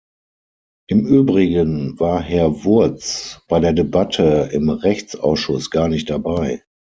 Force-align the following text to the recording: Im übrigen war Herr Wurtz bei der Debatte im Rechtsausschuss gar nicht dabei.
Im 0.89 1.05
übrigen 1.05 1.99
war 1.99 2.23
Herr 2.23 2.63
Wurtz 2.63 3.39
bei 3.47 3.59
der 3.59 3.71
Debatte 3.71 4.49
im 4.51 4.71
Rechtsausschuss 4.71 5.69
gar 5.69 5.89
nicht 5.89 6.09
dabei. 6.09 6.63